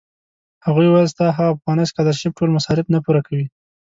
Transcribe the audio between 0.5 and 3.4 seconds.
هغوی ویل ستا هغه پخوانی سکالرشېپ ټول مصارف نه پوره